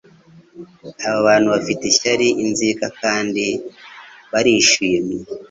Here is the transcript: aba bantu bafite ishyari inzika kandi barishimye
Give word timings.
aba 1.07 1.19
bantu 1.27 1.47
bafite 1.55 1.83
ishyari 1.91 2.27
inzika 2.43 2.85
kandi 3.01 3.45
barishimye 4.31 5.17